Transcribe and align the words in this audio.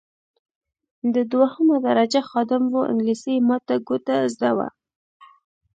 دی 1.13 1.23
دوهمه 1.33 1.75
درجه 1.87 2.21
خادم 2.29 2.63
وو 2.71 2.81
انګلیسي 2.91 3.31
یې 3.35 3.45
ماته 3.47 3.75
ګوډه 3.87 4.17
زده 4.33 4.51
وه. 4.57 4.67